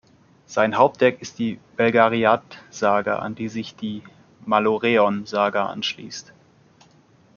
Sein 0.47 0.77
Hauptwerk 0.79 1.21
ist 1.21 1.37
die 1.37 1.59
"Belgariad-Saga", 1.77 3.19
an 3.19 3.35
die 3.35 3.49
sich 3.49 3.75
die 3.75 4.01
"Malloreon-Saga" 4.47 5.67
anschließt. 5.67 6.33